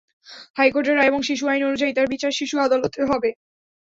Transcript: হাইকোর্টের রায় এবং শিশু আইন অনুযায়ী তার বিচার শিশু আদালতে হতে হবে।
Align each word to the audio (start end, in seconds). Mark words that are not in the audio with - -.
হাইকোর্টের 0.57 0.95
রায় 0.97 1.09
এবং 1.11 1.21
শিশু 1.29 1.43
আইন 1.47 1.61
অনুযায়ী 1.65 1.93
তার 1.93 2.07
বিচার 2.13 2.31
শিশু 2.39 2.55
আদালতে 2.59 2.87
হতে 2.89 3.09
হবে। 3.11 3.29